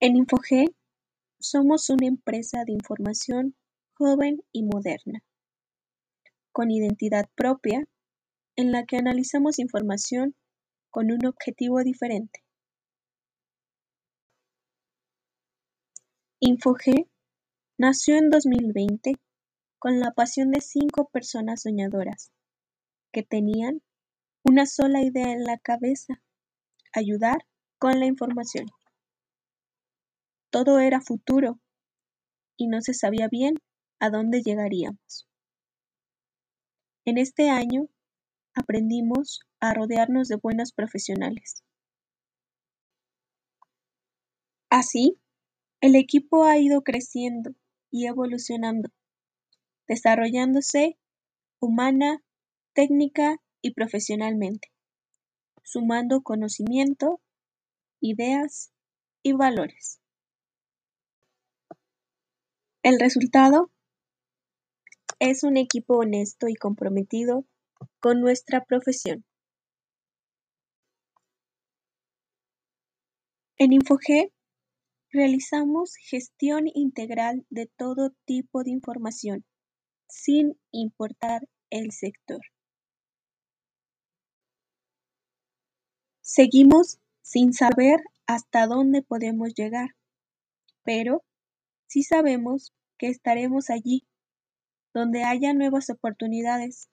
[0.00, 0.72] En Info-G
[1.40, 3.56] somos una empresa de información
[3.94, 5.24] joven y moderna,
[6.52, 7.84] con identidad propia,
[8.54, 10.36] en la que analizamos información
[10.90, 12.44] con un objetivo diferente.
[16.38, 17.08] Info-G
[17.76, 19.16] nació en 2020
[19.80, 22.30] con la pasión de cinco personas soñadoras
[23.12, 23.82] que tenían
[24.44, 26.22] una sola idea en la cabeza:
[26.92, 27.44] ayudar
[27.80, 28.66] con la información.
[30.50, 31.60] Todo era futuro
[32.56, 33.56] y no se sabía bien
[34.00, 35.28] a dónde llegaríamos.
[37.04, 37.88] En este año
[38.54, 41.62] aprendimos a rodearnos de buenos profesionales.
[44.70, 45.18] Así,
[45.80, 47.54] el equipo ha ido creciendo
[47.90, 48.90] y evolucionando,
[49.86, 50.98] desarrollándose
[51.60, 52.22] humana,
[52.74, 54.68] técnica y profesionalmente,
[55.62, 57.20] sumando conocimiento,
[58.00, 58.70] ideas
[59.22, 60.00] y valores.
[62.88, 63.70] El resultado
[65.18, 67.44] es un equipo honesto y comprometido
[68.00, 69.26] con nuestra profesión.
[73.58, 74.32] En Info-G
[75.10, 79.44] realizamos gestión integral de todo tipo de información,
[80.08, 82.40] sin importar el sector.
[86.22, 89.90] Seguimos sin saber hasta dónde podemos llegar,
[90.84, 91.22] pero
[91.86, 94.06] sí sabemos que estaremos allí,
[94.94, 96.88] donde haya nuevas oportunidades,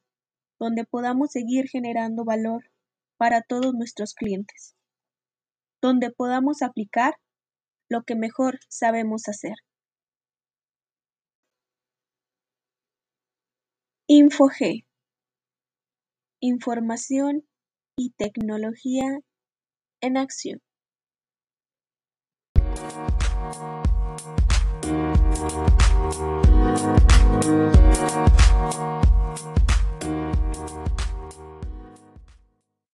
[0.59, 2.71] donde podamos seguir generando valor
[3.17, 4.75] para todos nuestros clientes,
[5.81, 7.15] donde podamos aplicar
[7.89, 9.55] lo que mejor sabemos hacer.
[14.07, 14.85] Info-G
[16.41, 17.47] Información
[17.97, 19.19] y tecnología
[20.01, 20.61] en acción.